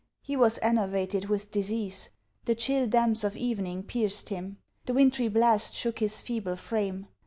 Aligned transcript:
He 0.23 0.35
was 0.35 0.57
enervated 0.63 1.29
with 1.29 1.51
disease. 1.51 2.09
The 2.45 2.55
chill 2.55 2.87
damps 2.87 3.23
of 3.23 3.37
evening 3.37 3.83
pierced 3.83 4.29
him. 4.29 4.57
The 4.87 4.95
wintry 4.95 5.27
blast 5.27 5.75
shook 5.75 5.99
his 5.99 6.23
feeble 6.23 6.55
frame. 6.55 7.05